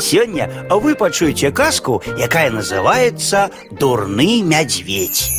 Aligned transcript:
Сёння 0.00 0.49
вы 0.69 0.95
пачуеце 0.95 1.51
казку, 1.51 2.01
якая 2.17 2.49
называется 2.49 3.51
Дурны 3.71 4.41
мядзведь. 4.43 5.31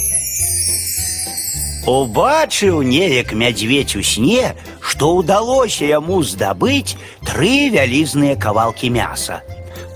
Убачыў 1.86 2.82
неяк 2.82 3.32
мядзведь 3.32 3.96
у 3.96 4.02
сне, 4.02 4.54
што 4.80 5.16
ўдалося 5.18 5.84
яму 5.84 6.22
здабыць 6.22 6.94
тры 7.26 7.74
вялізныя 7.74 8.36
кавалкі 8.36 8.90
мяса. 8.90 9.42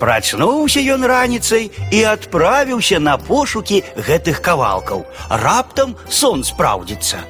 Прачнуўся 0.00 0.82
ён 0.82 1.06
раніцай 1.06 1.70
і 1.92 2.02
адправіўся 2.10 2.98
на 2.98 3.16
пошукі 3.16 3.84
гэтых 3.96 4.42
кавалкаў. 4.42 5.06
Раптам 5.30 5.96
сон 6.08 6.44
спраўдзіцца. 6.44 7.22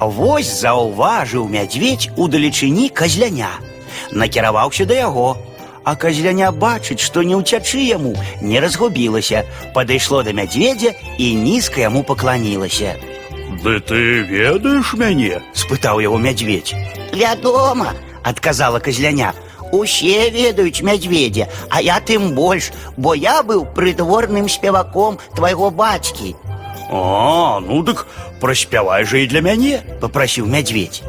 Вось 0.00 0.50
заўважыў 0.60 1.46
мядзведь 1.48 2.10
у 2.16 2.26
далечыні 2.28 2.90
казляня. 2.90 3.54
Накіраваўся 4.10 4.84
да 4.84 4.98
яго, 4.98 5.38
а 5.83 5.95
казляня 5.95 6.51
бачыць, 6.51 6.99
што 6.99 7.23
не 7.23 7.35
ўцячы 7.39 7.79
яму, 7.79 8.11
не 8.41 8.59
разгубілася, 8.59 9.45
падышло 9.73 10.23
да 10.23 10.33
мядзведзя 10.35 10.91
і 11.17 11.35
нізка 11.35 11.87
яму 11.87 12.03
пакланілася. 12.03 12.95
Ды 13.63 13.79
ты 13.79 14.21
ведаеш 14.27 14.93
мяне? 14.93 15.41
спытаў 15.53 16.03
яго 16.03 16.17
мядзведь. 16.19 16.75
Вядома, 17.13 17.93
адказала 18.23 18.79
казляня. 18.79 19.33
Усе 19.71 20.29
ведаюць 20.29 20.83
мядзведзя, 20.83 21.47
а 21.69 21.81
я 21.81 21.99
тым 21.99 22.35
больш, 22.35 22.71
бо 22.95 23.15
я 23.15 23.43
быў 23.43 23.65
прыдворным 23.75 24.47
спеваком 24.47 25.19
твайго 25.35 25.71
бацькі. 25.71 26.35
А, 26.89 27.59
ну 27.59 27.83
дык 27.83 28.07
праспявай 28.39 29.03
жа 29.03 29.17
і 29.17 29.27
для 29.27 29.41
мяне. 29.41 29.83
попрасіў 29.99 30.47
мядзведь. 30.47 31.03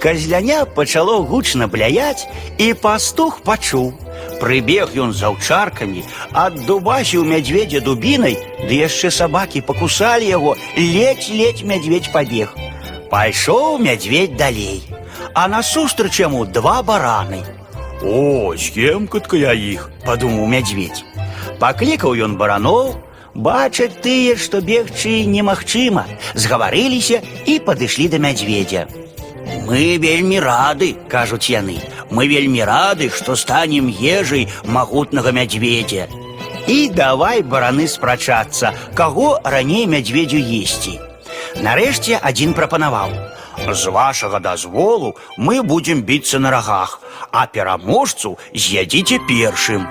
Казляня 0.00 0.64
пачало 0.64 1.22
гучна 1.22 1.66
бляяць, 1.68 2.26
і 2.58 2.74
пастух 2.74 3.40
пачуў. 3.40 3.94
Прыбег 4.40 4.96
ён 4.98 5.12
з 5.14 5.22
аўчаркамі, 5.28 6.02
аддубасіў 6.32 7.22
мядзведзя 7.24 7.80
дубінай, 7.80 8.34
ды 8.66 8.74
яшчэ 8.82 9.10
сабакі 9.14 9.62
пакусалі 9.62 10.26
яго, 10.26 10.56
ледзь-ледзь 10.76 11.62
мядзведь 11.62 12.10
пабег. 12.12 12.54
Пайшоў 13.10 13.78
мядзведь 13.78 14.36
далей, 14.36 14.82
а 15.34 15.46
насустрач 15.48 16.18
яму 16.20 16.44
два 16.44 16.82
бараны. 16.82 17.44
О, 18.02 18.54
з'емкатка 18.56 19.36
я 19.36 19.52
іх. 19.52 19.90
падумаў 20.04 20.46
мядзведь. 20.50 21.04
Паклікаў 21.62 22.18
ён 22.26 22.34
бараноў, 22.36 22.98
бачаць 23.34 24.02
тыя, 24.02 24.34
што 24.36 24.60
бегчы 24.60 25.22
немагчыма, 25.30 26.04
згаварыліся 26.34 27.22
і 27.46 27.60
падышлі 27.62 28.08
да 28.10 28.18
мядзведзя. 28.18 28.88
Мы 29.66 29.98
вельмі 30.02 30.40
рады, 30.42 30.96
кажуць 31.08 31.50
яны. 31.50 31.78
Мы 32.10 32.28
вельмі 32.28 32.64
рады, 32.64 33.10
што 33.10 33.36
станем 33.36 33.88
ежай 33.88 34.48
магутнага 34.64 35.32
мядзведзя. 35.32 36.08
І 36.66 36.88
давай 36.88 37.42
бараны 37.42 37.88
спрачацца, 37.88 38.72
каго 38.94 39.40
раней 39.44 39.86
мядзведзю 39.86 40.38
есці. 40.38 40.98
Нарэшце 41.62 42.18
адзін 42.22 42.54
прапанаваў: 42.54 43.10
З 43.68 43.90
вашага 43.90 44.40
дазволу 44.40 45.16
мы 45.36 45.62
будзем 45.62 46.02
біцца 46.02 46.38
на 46.38 46.50
рагах, 46.50 47.00
а 47.30 47.46
пераможцу 47.46 48.38
з'ядзіце 48.54 49.18
першым. 49.28 49.88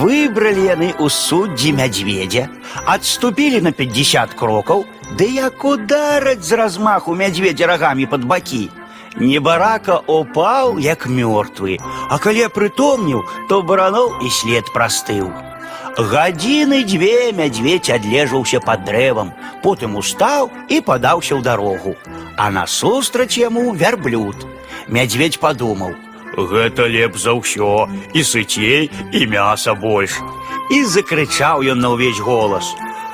Выбралі 0.00 0.66
яны 0.66 0.88
ў 0.98 1.06
суддзі 1.08 1.72
мядзведзя, 1.78 2.48
адступілі 2.86 3.60
на 3.62 3.72
50 3.72 4.34
крокаў, 4.34 4.84
ды 5.16 5.30
як 5.30 5.64
удараць 5.64 6.42
з 6.42 6.58
размаху 6.58 7.14
мядзведзя 7.14 7.70
рагамі 7.70 8.06
пад 8.10 8.26
бакі. 8.26 8.68
Небарака 9.16 10.00
упаў, 10.06 10.78
як 10.78 11.06
мёртвы, 11.06 11.78
а 12.08 12.18
калі 12.18 12.46
прытомніў, 12.54 13.22
то 13.48 13.62
бараноў 13.62 14.22
і 14.22 14.30
след 14.30 14.70
прастыў. 14.74 15.30
Гадзіны 15.98 16.84
дзве 16.86 17.32
мядзведь 17.32 17.90
адлежаўся 17.90 18.60
пад 18.60 18.84
дрэвам, 18.86 19.32
потым 19.62 19.96
устаў 19.96 20.50
і 20.68 20.80
падаўся 20.80 21.34
ў 21.34 21.42
дарогу. 21.42 21.96
А 22.38 22.50
насустрач 22.50 23.36
яму 23.38 23.74
вярблюд. 23.74 24.46
Мядзведь 24.88 25.40
падумаў, 25.40 25.94
Гэта 26.30 26.86
лепш 26.86 27.26
за 27.26 27.34
ўсё, 27.34 27.90
і 28.14 28.22
сыцей, 28.22 28.90
і 29.12 29.26
мяса 29.26 29.74
больш. 29.74 30.22
і 30.70 30.84
закрычаў 30.86 31.66
ён 31.66 31.82
на 31.82 31.90
ўвесь 31.90 32.22
голас. 32.22 32.70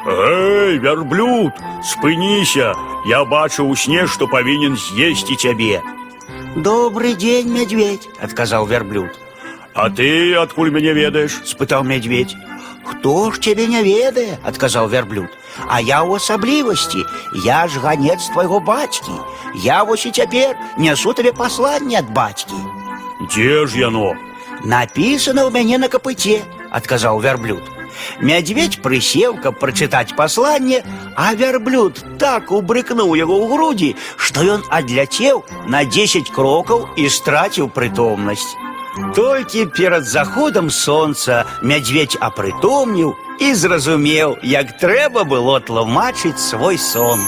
Эй, 0.07 0.79
вярблюд, 0.79 1.53
спыніся! 1.83 2.75
Я 3.07 3.25
бачу 3.25 3.67
ў 3.67 3.75
сне, 3.77 4.07
што 4.07 4.27
павінен 4.27 4.77
з'есці 4.77 5.37
цябе. 5.37 5.83
Добрый 6.57 7.15
дзень, 7.15 7.53
мядзведь, 7.53 8.09
адказаў 8.23 8.67
вярблюд. 8.67 9.11
А 9.75 9.91
ты 9.91 10.35
адкуль 10.35 10.71
мяне 10.71 10.93
ведаеш? 10.97 11.43
спытаў 11.45 11.85
мядзведь. 11.85 12.35
Хто 12.87 13.31
ж 13.31 13.41
цябе 13.41 13.67
не 13.67 13.83
ведае, 13.83 14.39
адказаў 14.43 14.89
вярблюд. 14.89 15.29
А 15.69 15.81
я 15.81 16.01
ў 16.07 16.17
асаблівасці, 16.17 17.03
я 17.45 17.67
ж 17.67 17.83
ганец 17.83 18.31
твайго 18.31 18.61
бацькі. 18.61 19.13
Я 19.67 19.83
вось 19.83 20.07
і 20.07 20.15
цяпер 20.15 20.55
нясу 20.79 21.13
табе 21.13 21.33
пасланне 21.33 21.99
ад 21.99 22.09
бацькі. 22.15 22.57
Дзе 23.27 23.67
ж 23.67 23.79
яно? 23.79 24.15
Напісана 24.65 25.45
ў 25.45 25.51
мяне 25.51 25.79
на 25.83 25.91
капыце, 25.91 26.47
адказаў 26.71 27.21
вярблюд. 27.21 27.63
Мядзведь 28.21 28.81
прысеў, 28.83 29.37
каб 29.43 29.59
прачытаць 29.61 30.17
пасланне, 30.17 30.83
а 31.17 31.35
вярблюд 31.35 32.03
так 32.19 32.53
убрыкнуў 32.53 33.15
яго 33.15 33.37
ў 33.41 33.47
грудзі, 33.53 33.91
што 34.17 34.45
ён 34.57 34.65
адляцеў 34.71 35.45
на 35.69 35.85
10 35.85 36.31
крокаў 36.31 36.89
і 36.97 37.09
страціў 37.09 37.69
прытомнасць. 37.69 38.57
Толькі 39.15 39.67
перад 39.77 40.07
заходам 40.09 40.71
сонца 40.71 41.45
мядзведь 41.63 42.17
апрытомніў 42.21 43.13
і 43.41 43.53
зразумеў, 43.55 44.39
як 44.43 44.79
трэба 44.81 45.25
было 45.25 45.61
тлумачыць 45.61 46.41
свой 46.41 46.79
сон. 46.79 47.21